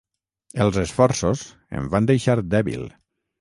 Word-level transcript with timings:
Els 0.63 0.79
esforços 0.83 1.43
em 1.81 1.91
van 1.97 2.09
deixar 2.13 2.37
dèbil. 2.57 2.89